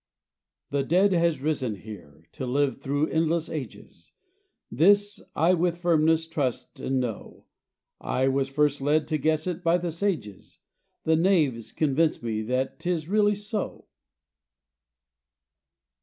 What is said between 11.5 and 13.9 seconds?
convince me that 'tis really so.